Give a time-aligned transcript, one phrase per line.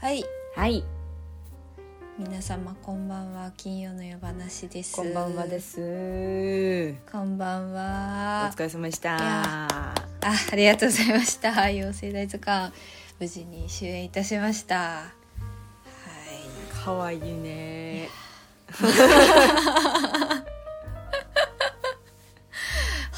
[0.00, 0.24] はい。
[0.56, 0.82] はい。
[2.18, 3.52] 皆様こんばんは。
[3.54, 4.96] 金曜の夜話です。
[4.96, 5.78] こんばんはです。
[5.78, 8.50] おこんばんは。
[8.56, 9.18] 疲れ様でした。
[9.66, 9.66] あ
[10.22, 11.64] ありがとうございました。
[11.64, 12.72] 妖精大図鑑
[13.18, 14.74] 無事に終演いたしました。
[14.74, 15.12] は
[16.72, 16.82] い。
[16.82, 18.08] かわいいね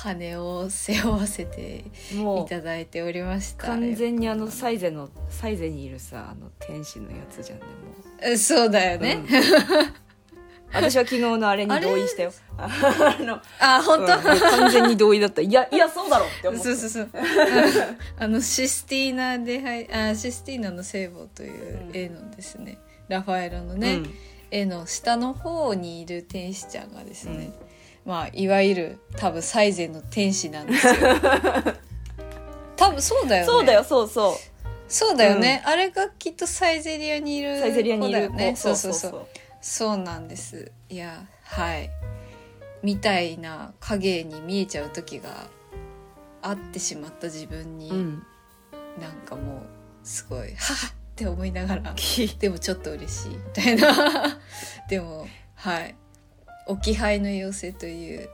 [0.02, 1.84] 羽を背負わせて
[2.14, 3.68] もいうただいておりました。
[3.68, 7.72] 完全にあのサイゼのサイゼにいるさあの天使のやつじゃんねも
[8.20, 9.26] えそうだよう、ね、うん。
[10.74, 12.32] 私は昨日のあれに同意したよ。
[12.56, 12.66] あ
[13.20, 15.42] のあ本当、うん完全に同意だった。
[15.42, 16.74] いやいやそうだろって思って。
[16.74, 17.08] そうそうそう。
[18.18, 24.14] あのシスティーナではいあシスティーナの聖母という絵のですね、ラファエロのね、うん。
[24.50, 27.52] 絵の下の方にいる天使ちゃんがですね、
[28.04, 30.94] まあいわゆる多分サイゼの天使なんですよ。
[32.76, 33.46] 多分そうだよね。
[33.46, 34.52] そうだよそうそう。
[34.88, 38.56] そうだよね、あれがきっとサイゼリアにいるサイゼリアね子。
[38.56, 39.26] そうそうそう。
[39.62, 40.70] そうなんです。
[40.90, 41.90] いやはい。
[42.82, 45.30] みたいな影に見えちゃう時が
[46.42, 48.26] あってしまった自分に、うん。
[49.00, 49.60] なんかもう
[50.04, 53.30] すごい「はっ!」って思いながらき でもちょっと嬉しい。
[53.30, 54.40] みたいな。
[54.88, 55.94] でもはい
[56.66, 58.28] 「置き配の妖精」という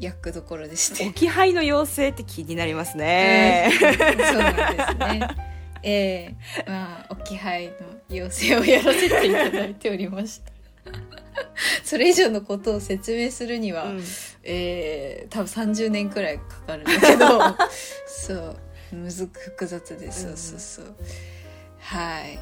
[0.00, 1.04] 役どころでして。
[1.04, 3.92] 置き配の妖精って気になりますね、そう
[4.38, 5.28] なんですね。
[5.82, 6.34] ええ。
[6.66, 7.74] まあ置き配の
[8.08, 10.52] 要請をやらせていただいておりました。
[11.84, 14.02] それ以上のことを説明するには、うん。
[14.42, 17.40] えー多分30年くらいかかるんだけど。
[18.06, 18.56] そう。
[18.92, 20.22] むずく複雑です。
[20.22, 20.94] そうそうそう、
[21.80, 22.38] はい。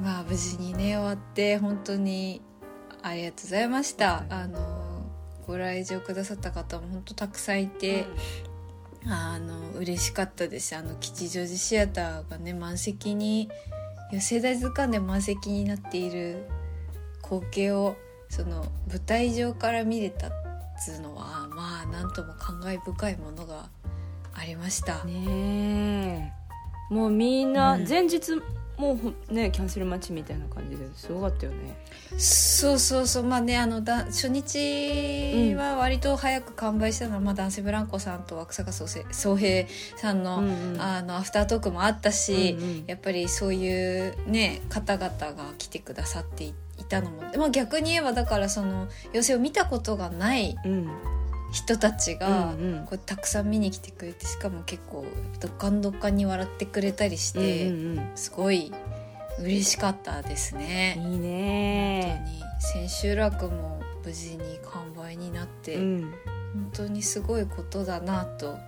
[0.00, 2.42] まあ無事にね終わって本当に
[3.06, 4.24] ありがとうございました。
[4.28, 4.58] あの
[5.46, 8.04] ご来場くださった方も本当たくさんいて、
[9.06, 10.74] あの嬉しかったです。
[10.74, 13.48] あの吉祥寺シアターがね満席に
[14.10, 16.48] 寄世代図鑑で満席になっている
[17.22, 17.96] 光景を
[18.28, 20.30] その舞台上から見れたっ
[20.84, 23.68] つうのはまあなんとも感慨深いものが
[24.34, 26.32] ありました、ね
[26.90, 26.94] え。
[26.94, 27.88] もうみんなうん。
[27.88, 28.32] 前日
[28.78, 28.98] も
[29.28, 31.76] うねキャンセル待ちみたいな感じですごかったよね。
[32.18, 33.22] そうそうそう。
[33.24, 38.86] まあねあのだ初日は割と早く完売したのは、まあ、男性ブランコさんと枠坂宗
[39.36, 42.84] 平さんの,、うんうんあのアフタートークもあったし、うんうん。
[42.86, 46.54] やっぱりそういうね方々が来てくださってい
[46.88, 50.88] たのも、まあ、逆に言えばだからその寄せを見たことがないうん
[51.56, 55.06] 人たちが、こうたくさん見に来てくれてしかも結構
[55.40, 57.72] どっかんどっかんに笑ってくれたりして、
[58.14, 58.70] すごい
[59.40, 60.96] 嬉しかったですね。
[60.98, 62.88] うんいい本ね当に。
[62.88, 66.02] 千秋楽も無事に完売になって、うん。
[66.52, 68.58] 本当にすごいことだなと。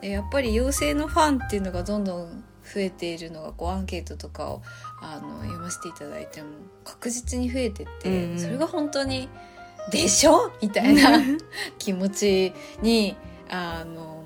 [0.00, 4.62] でやっぱり妖精のファンっていうのがどんどん増えているのがこうアンケートとかを
[5.00, 6.48] あの読ませていただいても
[6.82, 8.38] 確実に増えてって、うんうん。
[8.40, 9.28] それが本当に
[9.90, 11.20] 「でしょ?」みたいな
[11.78, 12.52] 気持ち
[12.82, 13.16] に
[13.50, 14.24] あの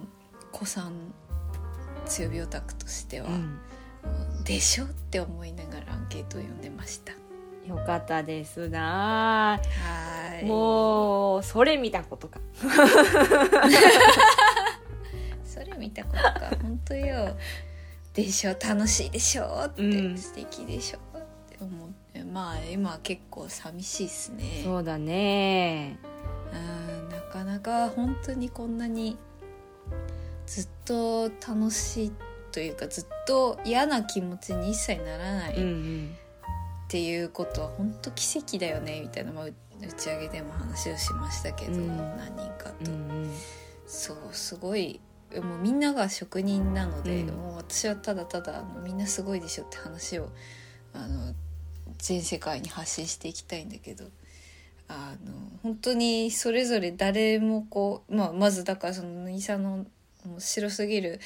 [0.53, 1.13] 子さん
[2.07, 3.59] 強火オタクとしてはうん
[4.45, 7.13] 「でしょ?」って思いながらアンケートを読んでました。
[7.67, 9.61] よかったですな。
[9.61, 10.45] はい。
[10.47, 12.41] もうそれ見たことか。
[15.45, 16.57] それ見たことか。
[16.63, 17.37] 本当よ。
[18.15, 18.53] でしょ？
[18.59, 19.65] 楽しいでしょ？
[19.67, 20.17] って、うん。
[20.19, 20.99] 素敵でしょ？
[22.33, 24.63] まあ今は結構寂しいっすね。
[24.65, 25.99] そうだね。
[26.53, 29.17] うんなかなか本当にこんなに
[30.47, 32.13] ずっと楽しい
[32.53, 36.17] というかずっと嫌な気持ちに一切ならないうんうっん
[36.89, 41.97] ていうことは本当奇跡だよねみたいな、まあ、う打ち上げでも話をしましたけど、うん。
[42.17, 42.91] 何人かと。
[42.91, 43.31] うんうん。
[43.87, 45.01] そうすごい
[45.35, 47.37] もうみんなが職人なので、うん。
[47.37, 50.31] もう私はただただみんなすごいでしょって話を
[50.95, 51.35] あの
[51.99, 54.05] 全世界に発信していきたいんだけど
[54.89, 55.33] あの
[55.63, 59.87] 本当にそれぞれ誰もこう、まあ、まずだからその乃木さんの
[60.25, 61.21] 面白すぎる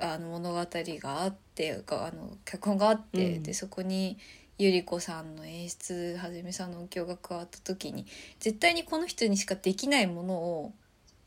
[0.00, 3.42] あの物語があってがあの脚本があって、うん。
[3.42, 4.18] でそこに
[4.58, 8.06] ゆり子さんの演出はじめさんの音響が加わった時に
[8.40, 10.72] 絶対にこの人にしかできないものを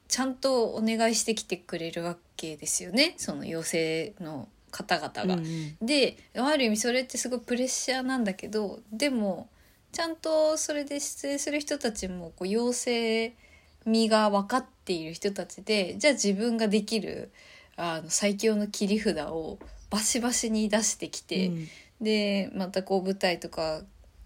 [0.07, 3.15] ちゃんとお願いしてきてくれるわけですよね。
[3.18, 5.23] その妖精の方々が。
[5.23, 9.47] うんうんである意味それってすごいプレッシャーなんだけどでも
[9.91, 13.35] ちゃんとそれで出演する人たちもこう妖精
[13.85, 17.31] 味が分かっている人たちでじゃあ自分ができる
[17.75, 19.59] あの最強の切り札を
[19.89, 21.67] バシバシに出してきて、うん
[22.01, 23.81] でまたこう舞台とか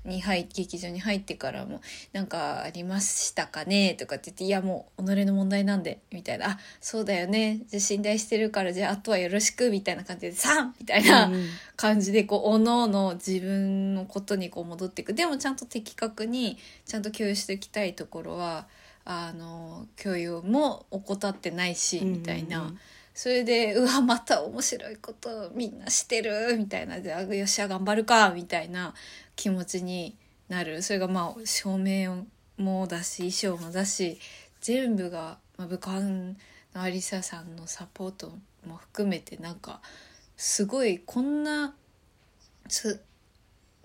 [0.08, 1.82] に入劇場に入ってからも
[2.14, 11.32] 「なんかありましたかね?」とかって言って「いやもう己の問題なんで」みたいな「あそうだよねじゃあ信頼してるからじゃああとはよろしく」みたいな感じで「さん!」みたいな
[11.76, 18.68] 感じでこうおのおの自分のことにこう戻っていくでもちゃんと的確にちゃんと共有していきたいところは
[19.06, 22.74] あの共有も怠ってないしみたいな。
[23.18, 28.94] それでうわまた面白いことみんなしてるみたいなであよっしゃ頑張るかみたいな
[29.38, 30.18] 気持ちに
[30.50, 30.82] なる。
[30.82, 32.26] それがまあ照明
[32.58, 34.20] もだし衣装もだし
[34.60, 36.36] 全部が、まあ、武漢の
[36.74, 38.34] アリサさんのサポート
[38.66, 39.80] も含めてなんか
[40.36, 41.74] すごいこんな
[42.68, 43.02] つ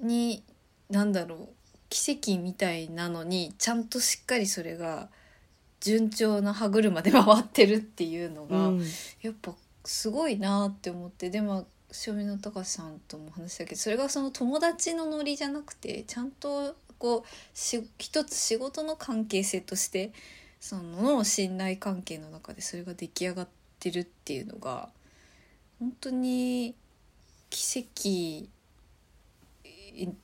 [0.01, 0.43] に
[0.91, 1.49] なんだろう。
[1.89, 5.11] 奇跡みたいなのにちゃんとしっかりそれが
[5.81, 8.83] 順調な歯車で回ってるっていうのが、うん。
[9.21, 11.29] やっぱすごいなって思って。
[11.29, 11.67] でも
[12.07, 20.13] 塩見の高さんとも話したけどそれがその友達のノリじゃなくてちゃんとこうし一つ仕事の関係性として
[20.61, 23.49] その信頼関係の中でそれが出来上がっ
[23.81, 24.89] てるっていうのが
[25.81, 26.75] 本当に
[27.51, 28.49] 奇跡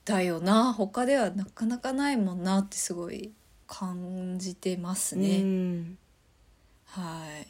[0.05, 3.32] だよな他ではなかなかないもんなってすごい
[3.67, 5.43] 感じてますね。
[5.43, 5.99] うん
[6.87, 7.47] はい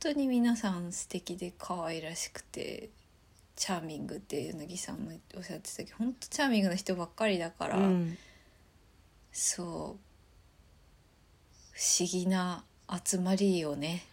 [0.00, 2.90] 本当に皆さん素敵で可愛らしくて
[3.58, 8.16] チャーミングって柳さんもおっしゃってたけど本当チャーミングな人ばっかりだから、うん。
[9.32, 10.00] そう
[11.72, 12.64] 不思議な
[13.04, 14.04] 集まりよね。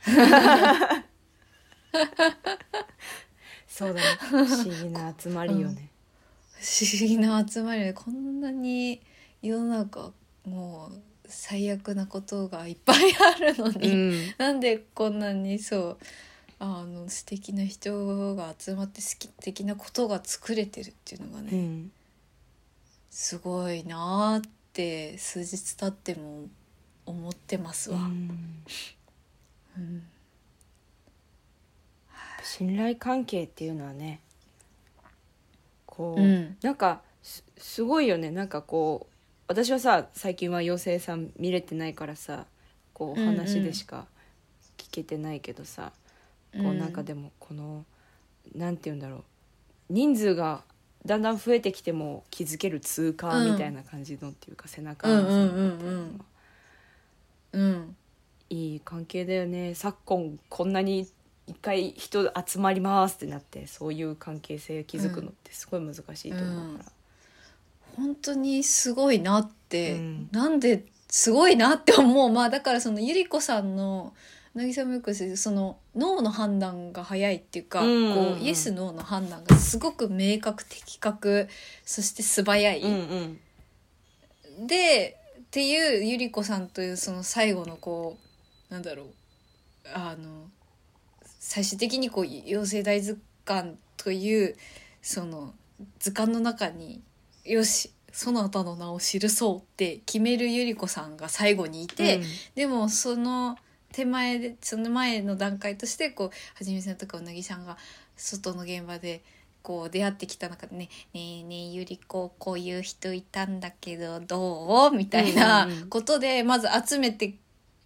[3.67, 4.01] そうだね。
[4.19, 5.91] 不思議な集まりよね、
[6.59, 8.99] 不思議な集まりでこんなに
[9.43, 10.11] 世の中
[10.43, 14.33] もう最悪なことがいっぱいあるのに、うん。
[14.39, 15.97] なんでこんなにそう
[16.57, 21.91] あの素敵な人が集まって好き的なことが作れてるっていうのがね、うん。
[23.09, 26.47] すごいなーって数日経っても
[27.05, 27.97] 思ってますわ。
[27.97, 28.01] う
[29.81, 30.03] ん。
[32.43, 34.21] 信頼関係っていうのはね
[35.85, 36.57] こう、うん。
[36.61, 38.31] なんかすすごいよね。
[38.31, 39.13] なんかこう
[39.47, 42.45] 私はさ最近は妖精さん見れてないからさ
[42.93, 43.35] こううんうん。
[43.35, 44.05] 話でしか
[44.77, 45.91] 聞けてないけどさ、
[46.57, 47.85] こうなんかでもこの
[48.55, 49.23] なんて言うんだろう。
[49.89, 50.63] 人数が
[51.05, 55.85] だんだん増えてきても気づける通過みたいな感じのっていうか、背中合わせみたいなのが
[57.53, 57.71] うんうんうんうん。
[57.71, 57.95] うん。
[58.49, 59.75] いい関係だよね。
[59.75, 61.07] 昨今こんなに
[61.47, 65.99] 一回人集まりますってなってそういう関係性築くのってすごい難し
[66.29, 66.91] いと思うから、
[67.97, 70.29] 本当にすごいなって、うん。
[70.31, 72.31] なんですごいなって思う。
[72.31, 74.13] まあだからそのゆり子さんの
[74.55, 77.89] 渚もよくその脳の判断が早いっていうか、うん。
[77.89, 81.49] うんうんこうイエスノーの判断がすごく明確的確
[81.83, 83.39] そして素早い、うん
[84.59, 84.67] うん。
[84.67, 88.17] でっていうゆり子さんというその最後のこ
[88.69, 89.07] うなんだろう
[89.93, 90.47] あの
[91.39, 94.55] 最終的にこう妖精大図鑑という
[95.01, 95.53] その
[95.99, 97.01] 図鑑の中に
[97.43, 102.21] よしそなたの名を記そうって決めるゆり子さんが最後にいて、
[102.55, 103.57] でもその
[103.95, 107.77] 手前でその前の段階としてこうはじめさんとかうなぎさんが
[108.17, 109.23] 外の現場で
[109.61, 117.35] こう出会ってきた中でね「ねえねえゆり子こういう人いたんだけどどう?」みたいなことでまず集めて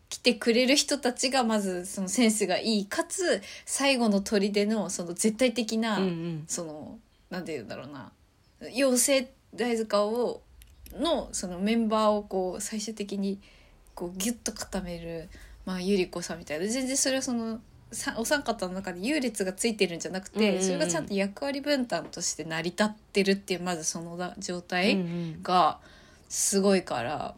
[0.09, 6.97] きてくれる人たちがまずそのセンスがいいかつ最後の砦のその絶対的な、うんうんその
[7.29, 8.11] なんて言うんだろうな
[8.61, 10.41] 妖精大塚を
[10.93, 13.39] のそのメンバーをこう最終的に
[13.93, 15.29] こうギュッと固める、
[15.69, 16.65] まあ、ゆり子さんみたいな。
[16.65, 17.59] 全然それはその
[17.91, 20.63] さお三方の中で優劣がついてるんじゃなくて、うんうんうん。
[20.63, 24.93] それがちゃんと役割分担として成り立ってるっていうまずそのだ状態。
[24.93, 25.43] うんうん。
[25.43, 25.77] が
[26.27, 27.35] すごいから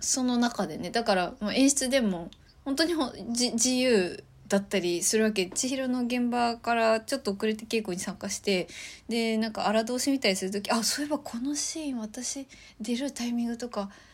[0.00, 0.90] その中でね。
[0.90, 2.30] だからまあ演出でも
[2.64, 5.44] 本当に自由だったりするわけ。
[5.44, 8.68] 千尋の現場からちょっと遅れて稽古に参加して
[9.10, 12.46] でなんか荒通し見たりする時あそういえばこのシーン私
[12.80, 14.13] 出るタイミングとかえ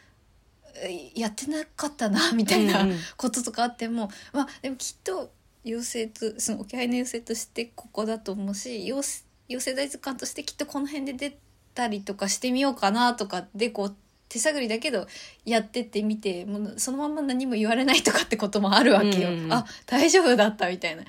[1.14, 2.98] やってなかったなみたいなうんうん。
[3.16, 5.32] こととかあっても、まあでもきっと
[5.64, 9.24] 妖精とその置き配の妖精としてここだと思うし妖
[9.58, 11.36] 精大図鑑としてきっとこの辺で出
[11.74, 13.96] たりとかしてみようかなとかでこう
[14.28, 15.06] 手探りだけど
[15.44, 19.30] やってってみてもうそのまま何も言われないとかってこともあるわけよ。
[19.30, 19.52] うんうんうん。
[19.52, 21.02] あ大丈夫だったみたいな。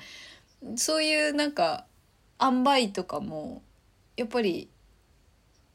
[0.76, 1.86] そういうなんか
[2.40, 3.62] 塩梅とかも
[4.16, 4.68] やっぱり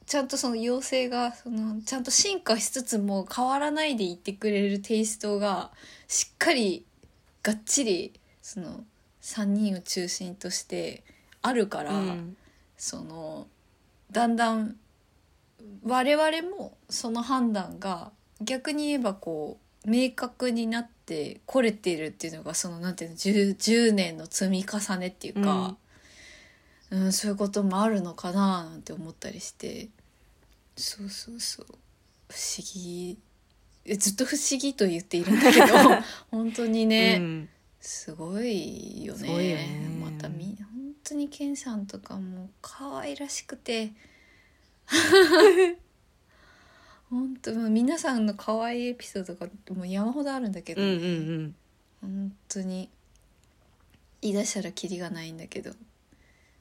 [0.08, 5.70] ちゃんとその妖精がそのちゃんと進化しつつも変わらないでいってくれるテイストが
[6.08, 6.86] しっかり
[7.44, 8.86] がっちりその
[9.22, 11.04] 3人を中心として
[11.42, 12.38] あるから、うん。
[12.78, 13.48] その
[14.12, 14.76] だんだん
[15.84, 25.78] 我々もその判断が逆に言えばこう明確になってこれているっていうのがそのなんていうの 10, 10年の積み重ねっていうか、うん
[27.12, 29.90] そういうこともあるのかななんて思ったりして
[30.78, 31.66] そうそうそう。
[32.30, 33.18] 不思議。
[33.86, 35.66] えずっと不思議と言っているんだけど
[36.30, 37.50] 本当にね、うん。
[37.80, 39.38] すごいよね。
[39.38, 39.90] ね。
[40.02, 43.92] またみ本当にケンさんとかも可愛らしくて。
[47.10, 51.56] 本当もう皆さんの可愛いエピソードがもう山ほどあるんだけど、うんうん
[52.02, 52.90] 本当に
[54.22, 55.72] 言い出したらキリがないんだけど。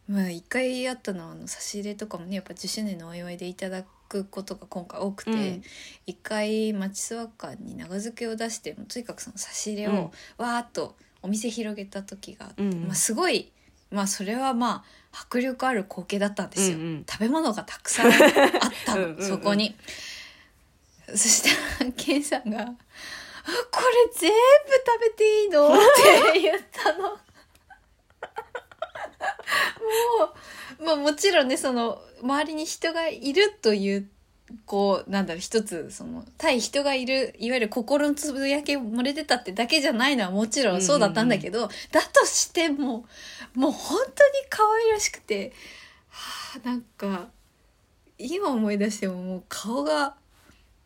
[0.09, 5.63] まあ一回あったのはあの差し入れとかもねやっぱ10周年のお祝いでいただくことが今回多くて、うん
[6.07, 13.51] 一回町諏訪館に長漬けを出してとにかくその差し入れうんをわーっとお店広げた時があって、うんうんまあ、すごい
[13.91, 18.21] まあそれはまあ迫力ある光景だったんですよ、うんうん食べ物がたくさんあっ
[18.85, 19.75] たの うんそこに。
[21.09, 21.43] そし
[21.79, 24.37] たらケンさんが「あこれ全部
[24.85, 25.79] 食べていいの?」っ
[26.33, 27.17] て言ったの。
[30.79, 34.09] もう、まあ、もちろんねその周りに人がいるという
[34.65, 43.07] こうなんだろう一つその対人がいるいわゆる心のつぶやき漏れ出たってだけじゃないのはもちろんそうだったんだけど、だとしても
[43.55, 45.53] もう本当に可愛らしくて、
[46.09, 47.27] はあ、なんか
[48.19, 50.15] 今思い出してももう顔が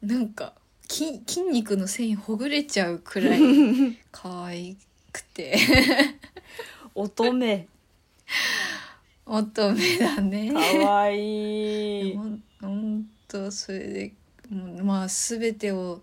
[0.00, 0.55] なんか
[0.88, 3.40] 筋筋肉の繊維ほぐれちゃうくらい
[4.11, 4.76] 可愛
[5.12, 5.59] くて。
[6.95, 7.67] 乙女
[9.33, 10.53] 乙女だね。
[10.53, 12.17] かわいい。
[12.17, 14.13] ほんほんとそれで
[14.51, 16.01] もうまあ全てを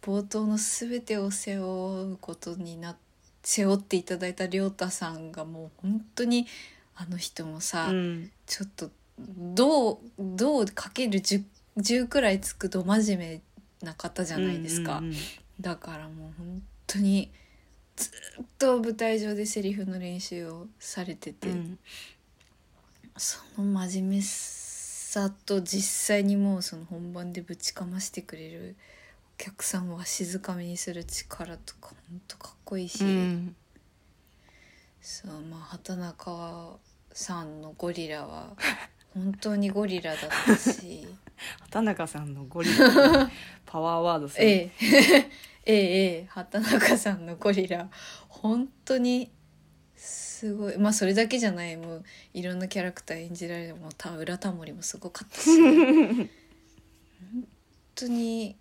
[0.00, 2.96] 冒頭の全てを背負うことにな
[3.42, 6.46] 背負っていただいた亮太さんがもう本当に
[6.96, 8.30] あの人もさ、うん。
[8.46, 11.44] ちょっとどうどうかける 10,
[11.76, 13.40] 10くらいつくど真面
[13.82, 15.16] 目な方じゃないですか、うんうんうん。
[15.60, 17.30] だからもう本当に
[17.96, 18.08] ず
[18.42, 21.78] っと舞台上でセリフの練習をされてて、うん
[23.16, 28.76] その真面目さと実際にもうその本番でぶちかましてくれる
[29.38, 33.56] お客さんをわしづかみにする力とか本当かっこいいし、うん。
[35.02, 36.78] そうまあ畑中
[37.12, 38.56] さんのゴリラは
[39.14, 41.06] 本当にゴリラだったし。
[41.60, 43.30] 畑中さんのゴリラ
[43.66, 45.30] パワーワードする えええ
[45.64, 47.90] えええ畑中さんのゴリラ。
[48.28, 49.30] 本当に
[50.02, 50.78] すごい。
[50.78, 51.76] まあそれだけじゃない。
[51.76, 52.04] もう
[52.34, 53.76] いろんなキャラクター演じられる。
[53.76, 55.50] もうた浦タモリもすごかったし。
[55.62, 56.28] 本
[57.94, 58.56] 当に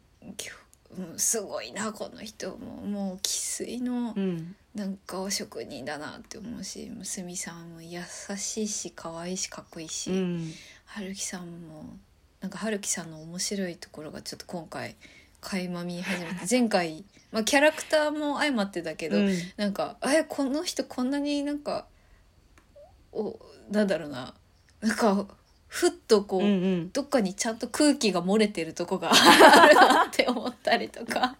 [1.18, 2.76] すごいなこの人も。
[2.84, 4.56] もう生粋のうん。
[4.76, 8.00] なんかお職人だなって思うし娘さんも優
[8.38, 10.54] しいし可愛いしかっこいいし、うん。
[10.86, 11.98] 春樹さんも
[12.40, 14.96] なんか春樹さんの面白いところがちょっと今回
[15.42, 19.30] 垣間見え始めて前回、まあ、キャラクターも相まってだけど、うん。
[19.58, 21.86] なんかえこの人こんなになんか
[23.12, 24.34] おなんだろうな。
[24.82, 25.26] なんか
[25.68, 26.92] ふっとこう、うんうん。
[26.92, 31.38] どっかにちゃんと空気が漏れてるとこが あるなって思ったりとか。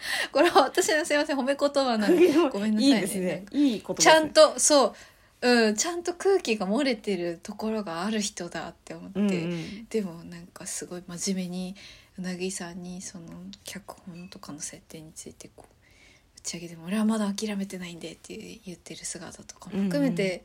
[0.32, 2.96] これは私のすいません褒め言葉なんで ごめんなさいね。
[2.96, 3.44] いいですね。
[3.52, 4.94] いいことちゃんとそ
[5.40, 9.86] う、うん、ちゃんと空気が漏れてるところがある人だって思って、うんうん。
[9.86, 11.76] でもなんかすごい真面目に
[12.20, 13.24] うなぎさんにその
[13.64, 18.36] 脚本とかの設定についてこう打ち上げでも俺はまだ諦めてないんでって
[18.66, 20.44] 言ってる姿とかも含めて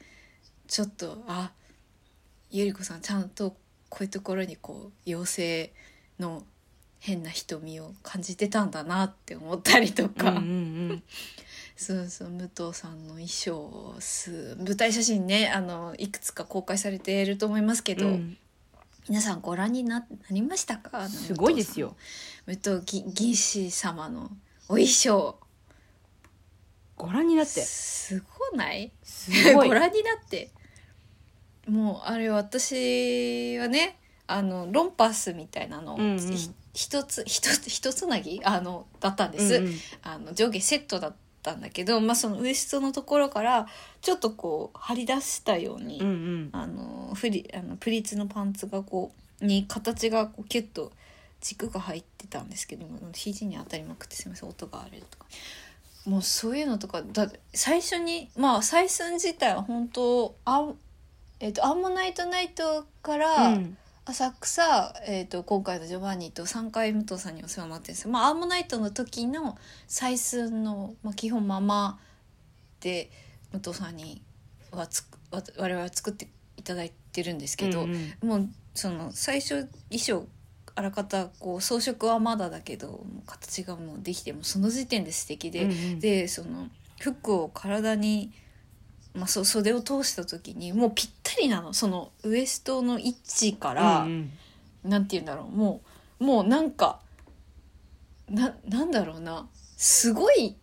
[0.67, 1.51] ちょっと、あ
[2.49, 3.55] ゆり子さんちゃんと
[3.89, 5.73] こういうところにこう妖精
[6.19, 6.43] の
[6.99, 10.31] 変な瞳を感じてたんだなって思ったりとか。
[10.31, 10.41] うんう
[10.93, 11.03] ん
[11.77, 18.37] そうそう武藤さんの衣装す舞台写真ねあのいくつか公開されていると思いますけど、うんうん
[19.07, 21.07] 皆さんご覧にななりましたか？
[21.07, 21.95] すごいですよ。
[22.47, 24.31] 武藤ぎ義士様の
[24.67, 25.37] お衣装。
[26.97, 27.61] ご覧になって。
[27.61, 28.91] すごない？
[29.03, 29.67] すごい。
[29.69, 30.49] ご覧になって。
[31.67, 36.19] もうあれ私はねあのロンパスみたいなの、うんうん。
[36.19, 39.73] ひ一つ一つ一つなぎあのだったんです、うんうん。
[40.01, 41.17] あの上下セットだった
[41.53, 43.67] んだけど、まあ、そのウエストのところから
[44.01, 46.49] ちょっとこう張り出したように、うんうん。
[46.51, 49.11] あのフリあのプリーツのパンツがこ
[49.41, 50.91] うに形がこうキュッと
[51.41, 55.25] 軸が入ってたんですけども肘に当たりまくってすみません音があれとか。
[56.05, 60.77] もうそういうのとかだ最初にまあ採寸自体は本当あん、
[61.39, 69.57] えっとアンモナイトナイトから、うん浅草、えー、と今回のジョバンニと3回武藤さんにお世話になってるんですよ、まあ、アーモナイトの時の
[69.87, 71.99] 採寸の、まあ、基本まま
[72.81, 73.09] で
[73.51, 74.21] 武藤さんに
[74.71, 78.29] はつくわ我々は作っていただいってるんですけど、うんうん。
[78.29, 80.27] もうその最初衣装
[80.75, 85.99] あらかたこう装飾はまだだけど形がもうできてもその時点で素敵で、うんうん。
[85.99, 86.67] でその
[86.99, 88.31] 服を体に、
[89.15, 91.73] まあ、そう袖を通した時にもうぴったりなの。
[91.73, 94.31] そのウエストの位置から、うん
[94.83, 95.55] なんて言うんだろう。
[95.55, 95.81] も
[96.19, 96.99] うもうなんか
[98.29, 99.47] ななんだろうな。
[99.77, 100.55] すごい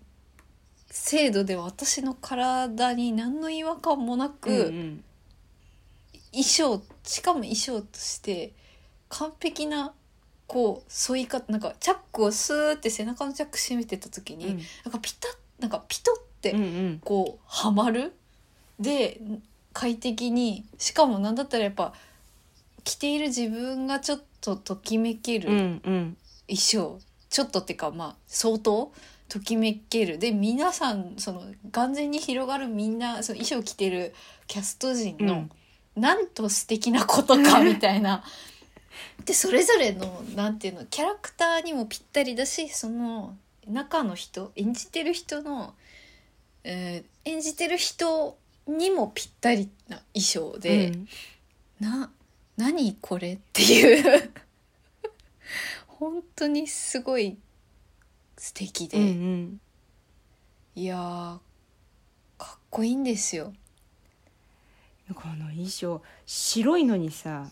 [0.91, 5.05] 精度で私の体に何の違和感もなく、うんうん
[6.33, 8.55] 衣装しかも衣装として
[9.11, 9.93] 完璧な
[10.47, 14.57] こう沿い方なんかチャックをスーって背中のチャック閉めてた時に、うん。
[14.85, 17.01] なんかピタッなんかピトってうんうん。
[17.05, 18.15] こうはまる
[18.79, 19.21] で
[19.73, 21.95] 快適にしかもなんだったらやっぱ
[22.85, 26.17] 着ている自分がちょっとときめけるうんうん。
[26.49, 26.99] 衣装、
[27.31, 28.93] ちょっとっていうかまあ相当
[29.29, 30.19] ときめける。
[30.19, 34.15] で皆さんその眼前に広がるみんなその衣装着てる
[34.47, 35.51] キャスト陣の、うん。
[36.03, 38.25] なんと素敵なことか みたいな。
[39.25, 43.37] でそれぞれのなんていうのキャラクターにもぴったりだしその
[43.67, 45.75] 中の人演じてる人の、
[46.65, 50.91] えー演じてる人にもぴったりな衣装で。
[50.91, 51.09] うん。
[51.81, 52.11] な
[52.57, 54.31] 何これっていう。
[55.87, 57.39] 本当にすごい
[58.37, 59.61] 素敵で、うんうん。
[60.75, 61.39] いやー
[62.39, 63.53] かっこいいんですよ。
[65.15, 67.51] この衣装白いのにさ、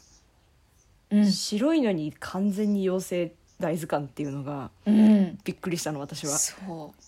[1.11, 6.38] うん、白いのに完全に妖精大図鑑っていうのがうん、びっくりしたの私は。
[6.38, 7.02] そう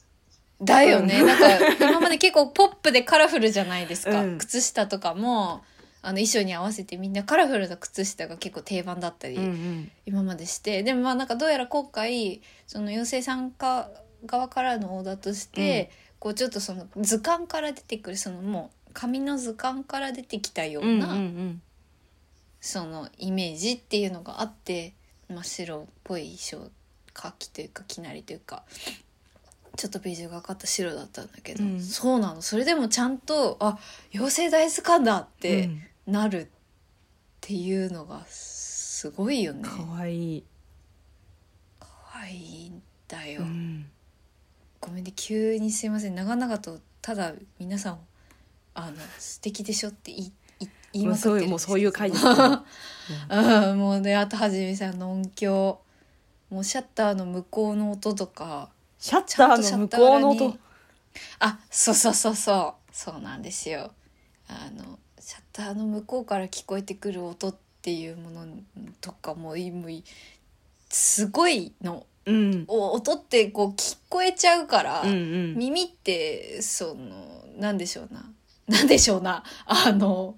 [0.64, 1.26] だよね、うん。
[1.26, 4.38] なんか今まで結構ポップでカラフルじゃないですか、うん。
[4.38, 5.62] 靴下とかも
[6.02, 9.90] あの衣装に合わせてみんなカラフルな靴下が結構定番だったり、うんうん。
[10.07, 10.83] 今までして。
[10.83, 13.90] でもまあなんかどうやら今回その妖精参加
[14.26, 21.62] 側からのオーダーとして、こうちょっとその図鑑から出てくるそのもう紙の図鑑から出てきたよううんうんな、うん。
[22.61, 24.95] そのイメージっていうのがあって
[25.28, 26.71] 真っ白っぽい衣装
[27.12, 28.62] かきというかきなりというか
[29.76, 31.81] ちょっとベージュがかった白だったんだけど、うん。
[31.81, 32.43] そうなの。
[32.43, 33.79] それでもちゃんとあ
[34.14, 35.83] 妖精大図鑑だっうてん。
[36.07, 36.47] なるっ
[37.41, 39.62] ていうのがすごいよね。
[39.62, 40.37] かわい。
[40.38, 40.45] い、
[41.79, 43.87] 可愛いんだよ、うん。
[44.81, 46.14] ごめんね急にすいません。
[46.14, 47.99] 長々とただ皆さんを
[48.75, 52.64] あの素敵でしょって言い言い言いまくってるそういうもうそういう回ですか
[53.29, 53.79] ら うん。
[53.79, 55.81] もうねあとはじめさんの音響
[56.51, 58.70] もうシャッターの向こうの音とか
[59.03, 60.57] シャッターの向こうの音。
[61.41, 62.95] あそうそうそうそう。
[62.95, 63.91] そうなんですよ。
[64.47, 68.47] あのシャッターの向こうから聞こえてくる音っていうもの
[69.01, 69.88] とかもいも
[70.88, 72.07] すごいの。
[72.27, 72.65] うん。
[72.69, 75.55] お音ってこう聞こえちゃうから、うんうん。
[75.57, 78.31] 耳ってそのなんでしょうな。
[78.69, 79.43] なんでしょうな。
[79.67, 80.37] あの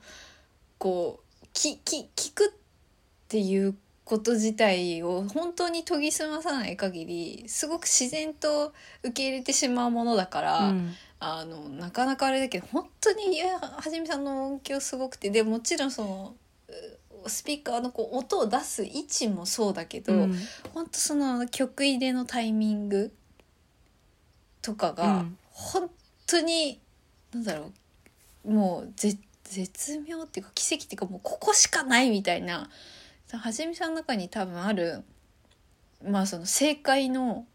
[0.78, 10.94] こうきき聞くっていうこと自体を本当に研ぎ澄まさない限りすごく自然と受け入れてしまうものだから、うん。
[11.20, 16.34] あのなかなかあれだけど本当にいやはじめさんの音響すごくてでもちろんその
[17.24, 20.34] うスピーカーのこう音を出す位置もそうだけど、うん。
[20.74, 23.10] 本当その曲入れのタイミング
[24.60, 25.38] とかうがん。
[25.50, 25.90] 本
[26.26, 26.80] 当に、
[27.32, 27.70] なんだろ
[28.44, 32.68] うもうぜ絶妙っていうか奇跡っていうかもうここしかないみたいな
[33.36, 35.02] はじめさんの中に多分ある
[36.06, 37.46] まあその正解の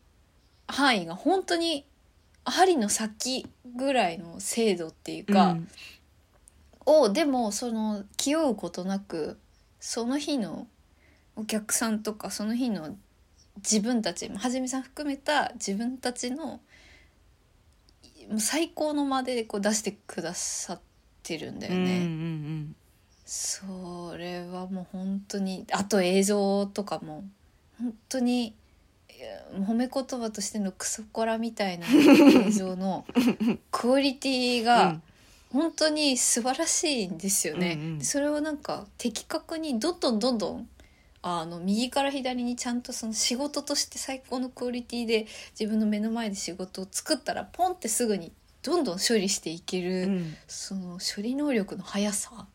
[0.68, 1.86] 範囲が本当に
[2.46, 5.68] 針の先ぐらいの精度っていうか、うん
[6.90, 9.38] をでもその気負うことなく
[9.80, 10.68] その日の
[11.36, 12.98] お客さんとかその日の
[13.58, 16.62] 自分たちはじめさん含めた自分たちの
[18.40, 20.80] 最高の間でこう出してくださっ
[21.22, 22.00] てるんだようんうんうね。
[22.06, 22.76] ん
[23.32, 27.24] それはもう本当にあと映像とかも
[27.78, 28.56] 本当に
[29.54, 33.06] 褒め言葉としてのクソコラみたいな映像の
[33.70, 35.00] クオリティが
[35.52, 37.74] 本当に素晴らしいんですよね。
[37.74, 38.02] うんうん。
[38.02, 40.70] それをなんか的確にどんどんどんどん
[41.22, 48.32] あの右から左にちゃんとその仕事として最高のクオリティで自分の目の前で仕事を作ったらポンってすぐに
[48.64, 50.36] どんどん処理していける、うん。
[50.48, 52.48] その処理能力の速さ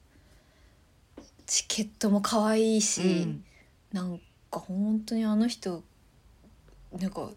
[1.47, 3.45] チケットも可愛いし、うん。
[3.93, 5.83] なんか本当にあの人
[6.99, 7.31] なんか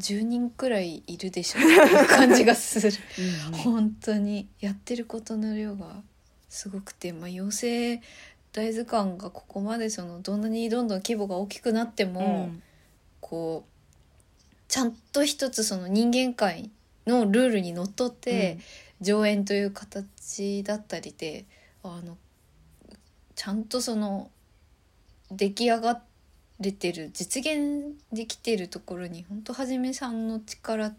[0.00, 2.90] 10人くらいいるでしょっていう感じがする。
[3.64, 6.02] 本当にやってることの量が
[6.48, 8.02] すごくて、まあ、妖精
[8.52, 12.50] 大図鑑がここまでそのどんなにどんどん規模が大きくなっても、
[13.20, 13.74] こう
[14.68, 16.70] ちゃんと一つその人間界
[17.06, 18.58] のルールにのっとって、
[19.00, 21.44] 上演という形だったりで
[21.82, 22.16] あの
[23.44, 24.30] ちちゃんとその
[25.30, 26.00] 出来上が
[26.60, 30.94] れてる実現できてるところに本当はじめさんの力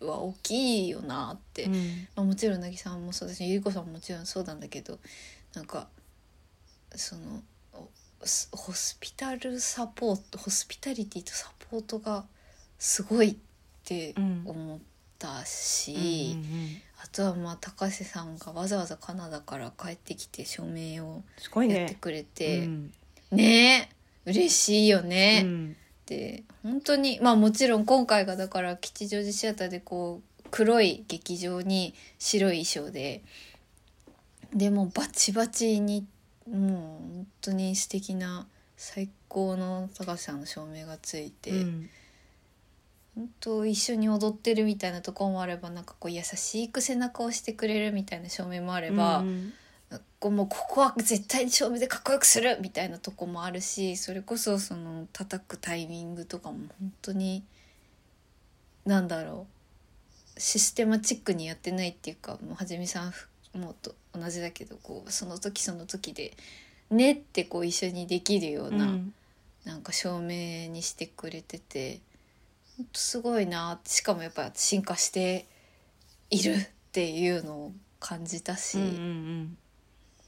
[0.00, 1.72] は大きいよなって、うん。
[2.14, 5.00] まあ、もちろんなぎさんもそうだしゆり子さんももちろんそうなんだけど
[5.52, 5.88] なんか
[6.94, 7.42] その
[8.52, 12.24] ホスピタルサポートホスピタリティとサポートが
[12.78, 13.36] すごいっ
[13.84, 14.42] てうん。
[14.46, 14.78] 思っ
[15.18, 16.36] たし、
[17.02, 21.22] あとはまあ高瀬さんがわざわざカナダから帰ってきて署名を
[21.56, 22.92] やってくれて、うん。
[23.30, 23.90] ね
[24.26, 25.42] え嬉しいよね。
[25.44, 25.76] うん。
[26.06, 33.22] で本当にまあもちろん今回がだから吉祥寺シアターでこう黒い劇場に白い衣装で
[34.52, 36.06] でもバチバチに
[36.50, 36.60] もう
[37.14, 41.90] 本当に素敵な最高の高橋さんの照明がついて、うん
[43.14, 49.52] 本当一緒に踊ってるみたいなところもあればなんかこう優しく背中を押してくれるみたいな照明もあれば、うん
[50.20, 57.42] こうもうここは絶対に照明でかっこよくするみたいなとこもあるしそれこそその叩くタイミングとかも本当に
[58.84, 59.46] なんだろ
[60.36, 66.34] うシステマチックにやってないっていうかもうはじめさんもと同じだけどこうその時その時で
[66.90, 69.14] ねってこう一緒にできるような、うん。
[69.64, 72.00] なんか照明にしてくれてて
[72.80, 73.78] ほんとすごいな。
[73.84, 75.46] しかもやっぱ進化して
[76.30, 78.78] いるっていうのを感じたし。
[78.78, 79.56] うんうん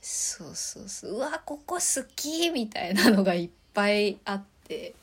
[0.04, 1.12] そうそうそう。
[1.12, 4.94] うわここ好きみたいなのがいっぱいあって。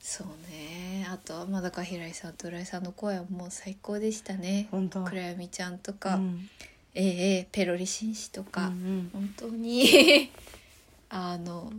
[0.00, 1.06] そうね。
[1.08, 4.68] あとはまだか平井さんと浦井さんの声はもう最高でしたね。
[4.70, 6.48] 暗闇ちゃんとうか、ん。
[6.92, 9.10] ええええペロリ紳士とか、うん。
[9.14, 10.30] 本当に。
[11.08, 11.72] あの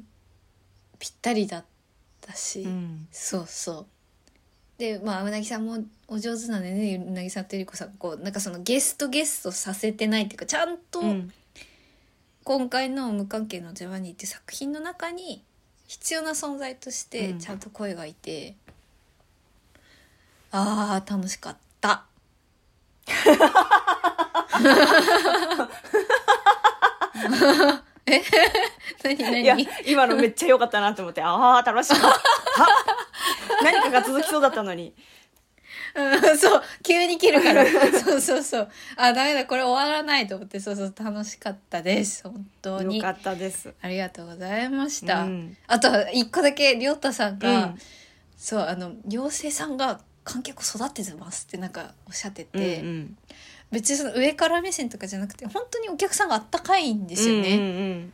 [0.97, 1.65] ぴったりだっ
[2.21, 3.07] たし、うん。
[3.11, 3.85] そうそう
[4.81, 11.31] でまあうなぎさんもお上手なんでねうなぎさんとゆり子さんこうなんかそのゲストゲストさせてないっていうかちゃんと、うん。
[12.43, 15.43] 今回の「無関係のジャワニー」っていう作品の中に
[15.87, 17.39] 必要な存在としてうん。
[17.39, 18.55] ちゃんと声がいて、
[20.49, 22.05] あー楽しかった。
[28.07, 28.21] え？
[29.03, 32.07] 何いや何今のめっちゃ良かったなと思ってああ楽しかった
[33.63, 34.93] 何かが続きそうだったのに。
[35.95, 37.65] うんそう急に切るから。
[37.65, 38.69] そうそうそう。
[38.97, 39.45] あダメだ。
[39.45, 40.59] これ終わらないと思って。
[40.59, 42.23] そうそう楽しかったです。
[42.23, 42.97] 本当に。
[42.97, 43.73] よかったです。
[43.81, 45.57] ありがとうございました、うん。
[45.67, 47.79] あとは一個だけりょうたさんが、うん。
[48.37, 53.17] そうあの妖精さんが観客を育ててますってなんかおっしゃってて、うんうん。
[53.71, 58.13] 別にその上から目線とかじゃなくて本当にお客さんがあったかいんですよね、うんうん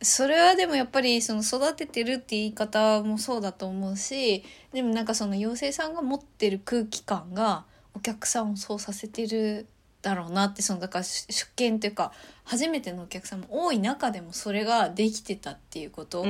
[0.00, 9.66] それはでもやっぱりその育ててるって言い方もそうだと思うしでもなんかその妖精さんが持ってる空気感がお客さんをそうさせてる
[10.02, 12.12] だろうなってそのだから出出見というか
[12.44, 16.24] 初めてのお客さんも多い中でもそれができてたっていうこと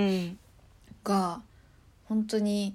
[1.04, 1.42] が
[2.04, 2.74] 本当に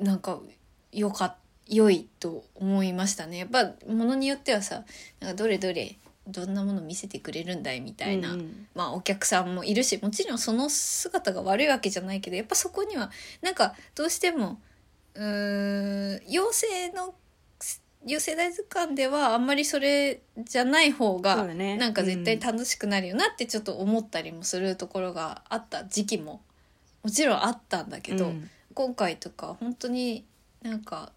[0.00, 0.40] なんか
[0.90, 1.36] よか
[1.68, 3.38] 良いと思いましたね。
[3.38, 4.84] やっぱものによってはさ
[5.20, 5.96] なんかどれどれ
[6.32, 8.66] どんなもの見せてくれるんだいみたいな、うんうん。
[8.74, 13.10] まあお客さんもいるしもちろんその姿が悪いわけじゃないけどやっぱそこには
[13.42, 14.60] なんかどうしても
[15.14, 17.14] うーん妖精の
[18.04, 26.40] 妖精大図鑑ではあんまりそれじゃない方がなんか絶対楽しくなるよなってちょっと思ったりもするところがあった時期も
[27.04, 28.50] もちろんあったんだけど、うん。
[28.74, 30.24] 今回とか本当に
[30.62, 31.12] なんか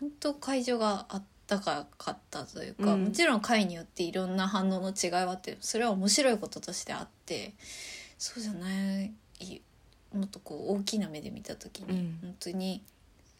[0.00, 7.54] 本当会場があったかかったというか、うんもちろん会によっていろんな反応の違いはあってそれは面白いこととしてあって
[8.18, 8.68] そうじゃな
[9.02, 9.12] い
[10.12, 12.84] もっとこう大きな目で見た時に、うん本当に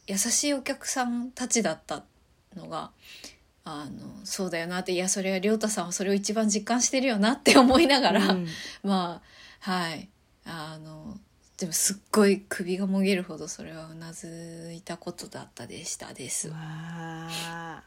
[0.07, 2.03] 優しいお客さんたちだった
[2.57, 2.91] のが。
[3.71, 8.47] あのそうだよなっていやそれは亮太さんはそれを一番実感してるよなって思いながら、うん
[8.83, 10.09] まあはい
[10.47, 11.21] あの
[11.59, 16.49] でもすっごい首がもげるほどそれはうなずいたことだったでしたです。
[16.49, 17.83] わあ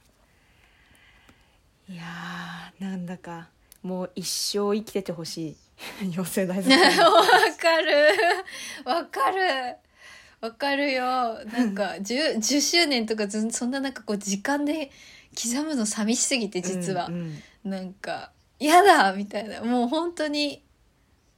[1.91, 3.49] いやーなんだか
[3.83, 5.57] もう一生生きててほしい。
[6.13, 6.77] 妖精大好き わ
[7.57, 7.93] かる。
[8.85, 9.75] わかる。
[10.39, 11.03] わかるよ。
[11.45, 14.91] なんか 10, 10周年とかずそんななんかこう時間で
[15.35, 17.41] 刻むの寂しすぎて実は、うん。
[17.63, 19.61] なんか嫌だみたいな。
[19.61, 20.63] もう本当に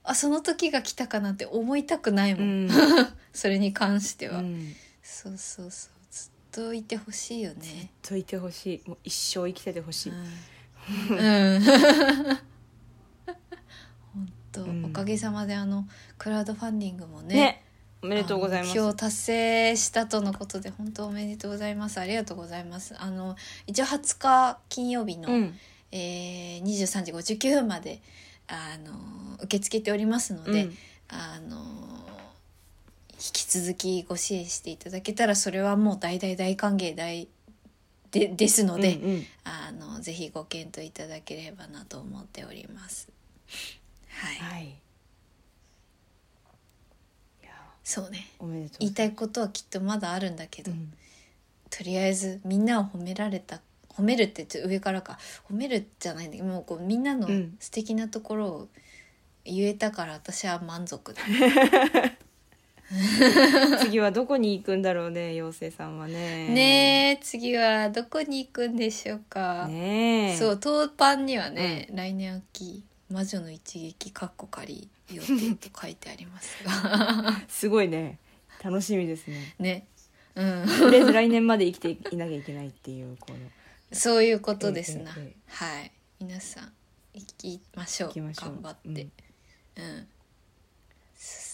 [0.03, 2.69] あその時が来たかなって思いたくないも、うんん。
[3.33, 4.75] それに関しては、うん。
[5.01, 5.92] そうそうそう
[6.53, 7.89] といてほしいよね。
[8.03, 8.89] といてほしい。
[8.89, 10.11] もう一生生きててほしい、
[11.09, 11.63] うん、うん、
[14.13, 14.85] 本当、うん。
[14.85, 15.87] おかげさまであの
[16.19, 17.63] クラウドファンディングもねね。
[18.03, 18.71] おめでとうございます。
[18.71, 21.99] あの目標を達成したとのことで本当おめでとうございます。
[21.99, 22.93] ありがとうございます。
[22.99, 23.35] あの
[23.65, 25.59] 一応20日金曜日の、うん。
[25.91, 27.99] えー、23時59分まで
[28.47, 30.77] あの受け付けておりますので、うん。
[31.07, 31.92] あの引
[33.31, 37.27] き続きご支援していただけたらそれはもう大大大歓迎大
[38.11, 39.25] でですので、うんうん。
[39.43, 43.09] あのぜひご検討いただければなと思っております。
[44.09, 44.75] はい、はい。
[47.83, 48.27] そうね。
[48.79, 50.93] 言いたいことはきっとまだあるんだけど、うん。
[51.69, 53.59] とりあえずみんなを褒められた
[53.89, 55.17] 褒めるってちょっと上からか。
[55.49, 57.57] 褒めるじゃないんだけどもうこうみんなのうん。
[57.59, 58.67] 素敵なところを
[59.43, 61.21] 言えたから私は満足だ、
[63.81, 66.49] 次はどこに行くんだろうね妖精さんはね。
[66.49, 70.37] ねえ次はどこに行くんでしょうか、ねえ。
[70.37, 77.41] そう当パンにはね、来年秋魔女の一撃かっこ仮予定と書いてありますが。
[77.49, 78.19] すごいね。
[78.63, 79.55] 楽しみですね。
[79.59, 79.87] ね。
[80.35, 80.65] うん。
[80.67, 83.37] とりあえず来年まで生きていなきゃいけないっていうこの。
[83.91, 85.91] そういうことですな、ええええはい。
[86.19, 86.71] 皆さん
[87.13, 88.13] 行きましょう。
[88.13, 89.07] 頑張って。
[89.75, 90.07] うん、
[91.15, 91.52] そう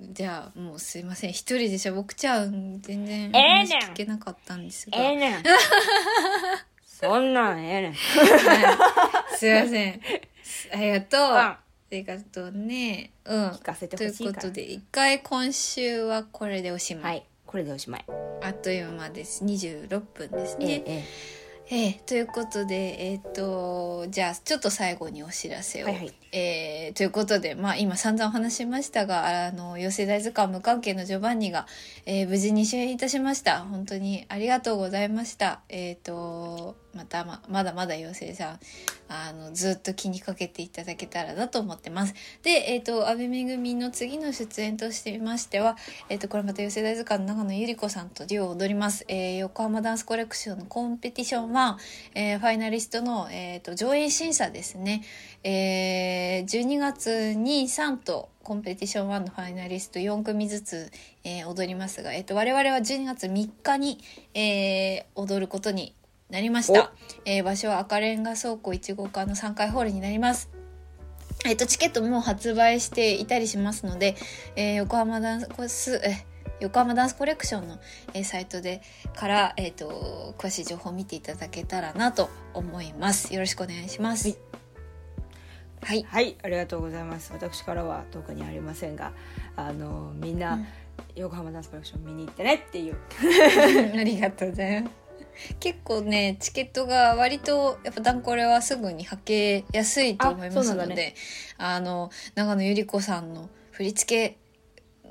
[0.00, 1.30] じゃあもうすいません。
[1.30, 2.80] 一人でしゃぼくちゃん。
[2.82, 5.42] 全然え話聞けなかったんですが、ええねん。
[6.84, 7.92] そんなんええねん。
[7.92, 10.00] はい、すいません。
[10.72, 11.36] ありがとう、うん。
[11.36, 11.58] あ
[11.90, 13.10] りがとうね。
[13.24, 13.48] うん。
[13.52, 14.42] 聞かせてといほしいうから。
[14.42, 17.24] ことで一回今週はこれでおしまい、はい。
[17.46, 18.04] これでおしまい。
[18.42, 19.44] あっという間です。
[19.44, 21.04] 26分ですね、えええ
[21.68, 25.86] えということで、えっ、と、じゃあ、ちょっと最後にお知らせを。
[25.86, 31.66] はいはいえーということで、まあ、今散々お話ししましたが、あの、寄せ大図鑑無関係のジョバンニが、
[32.04, 33.60] えー無事に主演いたしました。
[33.60, 35.60] 本当にありがとうございました。
[35.68, 38.60] えっ、と、またま、まだまだ妖精さん、
[39.08, 42.14] あの、ずっと気にかけていただけたらなと思ってます。
[42.42, 45.76] で、えっ、と、安倍めぐみの次の出演としてましては、
[46.08, 49.04] えっ、と、これまた寄せ大図鑑の長野ゆり子さんとデュオを踊ります。
[49.08, 51.76] えー横浜ダンスコレクションのコンペティション1、
[52.14, 55.02] えーファイナリストの、えー、と上演審査ですね。
[55.44, 60.90] えー12月2、3とコンペティション1のファイナリスト4組ずつ、
[61.24, 63.98] えー踊りますが、えー、と我々は12月3日に、
[64.34, 65.94] えー踊ることに
[66.30, 66.92] なりました。
[67.24, 70.50] えー場所は赤レンガ倉庫1号館の3階ホールになります。
[71.44, 74.16] えっと、チケットも発売していたりしますので、
[74.56, 76.26] えー横浜ダンスコス、え
[76.58, 77.78] 横浜ダンスコレクションの、
[78.14, 78.82] えーサイトで
[79.14, 83.32] から、えっと詳しい情報を見ていただけたらなと思います。
[83.32, 84.36] よろしくお願いします。
[85.82, 86.02] はい。
[86.02, 89.12] はいありがとうございます私からは特にありませんが
[89.54, 90.66] あのみんな、うん
[91.14, 92.96] 横浜ダンスコレクション見に行ってねっていう
[93.98, 95.05] ありがとうございます。
[95.60, 101.14] 結構ねチケットが割とやっぱダンコレはすぐにはけやすいと思いますのでね
[101.58, 104.38] あの長野ゆり子さんの振り付け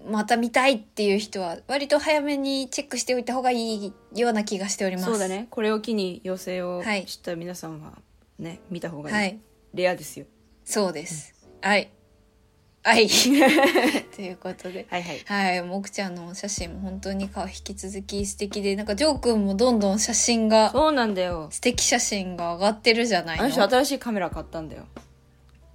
[0.10, 5.06] また見たいっていう人は割と早めにチェックしておいた方がいいような気がしております。
[5.06, 7.94] そうだねこれを機に妖精をはい知った皆さんは
[8.38, 9.40] ね見た方がいい、はい
[9.74, 10.26] レアですよ
[10.64, 11.34] そうです。
[11.62, 11.90] はい。
[12.86, 13.08] はい。
[14.16, 14.86] ということで。
[14.92, 15.64] はいはいはい。
[15.64, 24.86] もくちゃんのお写真も本当に顔引き続き素敵で、なんかジョー君もどんどん写真が、そうなんだよ素敵写真が上がってるじゃないあの人の新しいカメラ買ったんだよ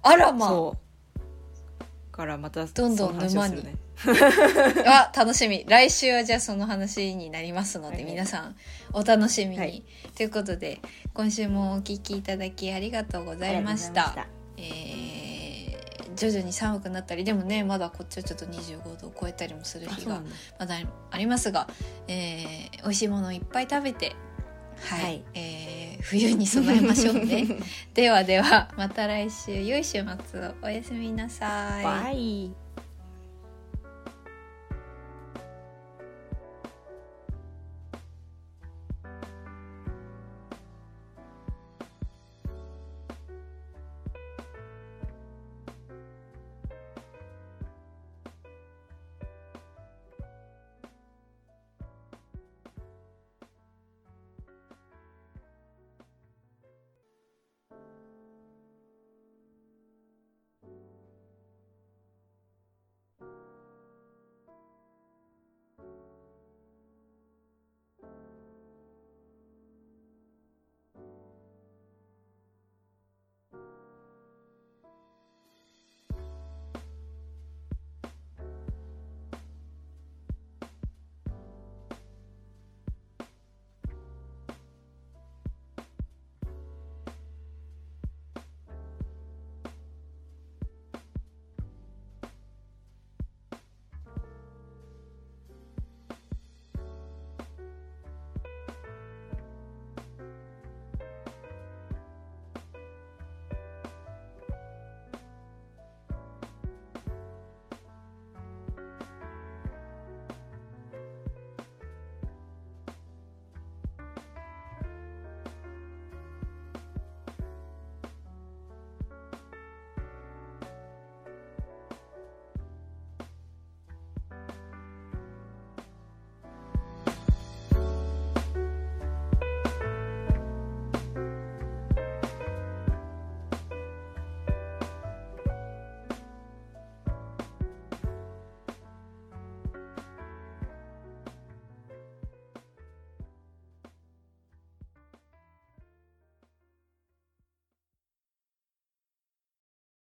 [0.03, 3.75] あらまそうからまたどんどんその話をするね
[4.87, 5.11] あ。
[5.13, 5.65] 楽しみ。
[5.67, 8.55] 来週はじゃあその話になりますので、はいはい皆さん
[8.93, 9.83] お楽しみに、はい
[10.15, 10.79] ということで、
[11.13, 14.27] 今週もお聞きいただきありがとうございました。
[14.57, 15.30] えー
[16.15, 20.21] 徐々に寒くなったりでもねまだこっちはちょっと25度を超えたりもする日が
[20.59, 20.75] まだ
[21.11, 21.67] ありますが、
[22.07, 24.15] えー美味しいものをいっぱい食べて
[24.83, 25.23] はい、はい。
[25.35, 27.45] えー冬に備えましょうね。
[27.93, 30.55] ではではまた来週良い週末を。
[30.63, 31.83] おやすみなさい。
[31.83, 32.51] バイ